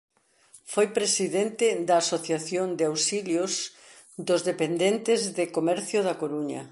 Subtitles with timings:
[0.73, 3.53] Foi presidente da Asociación de Auxilios
[4.27, 6.63] dos Dependentes de Comercio da Coruña.